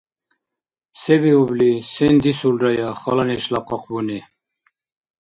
–Се 1.01 1.17
биубли? 1.25 1.69
Сен 1.91 2.15
дисулрая, 2.25 2.89
хала 3.03 3.23
нешла 3.31 3.59
къакъбуни? 3.67 4.19